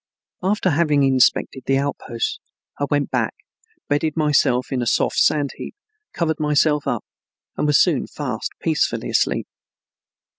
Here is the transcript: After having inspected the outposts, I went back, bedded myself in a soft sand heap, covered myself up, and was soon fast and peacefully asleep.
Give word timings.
After 0.41 0.71
having 0.71 1.03
inspected 1.03 1.65
the 1.67 1.77
outposts, 1.77 2.39
I 2.79 2.85
went 2.89 3.11
back, 3.11 3.35
bedded 3.87 4.17
myself 4.17 4.71
in 4.71 4.81
a 4.81 4.87
soft 4.87 5.17
sand 5.17 5.51
heap, 5.57 5.75
covered 6.11 6.39
myself 6.39 6.87
up, 6.87 7.05
and 7.55 7.67
was 7.67 7.79
soon 7.79 8.07
fast 8.07 8.49
and 8.55 8.63
peacefully 8.63 9.11
asleep. 9.11 9.47